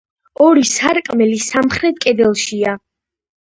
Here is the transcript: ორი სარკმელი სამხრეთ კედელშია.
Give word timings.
ორი 0.45 0.63
სარკმელი 0.69 1.37
სამხრეთ 1.49 2.01
კედელშია. 2.07 2.75